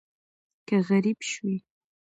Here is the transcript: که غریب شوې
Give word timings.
که 0.67 0.75
غریب 0.87 1.17
شوې 1.29 1.55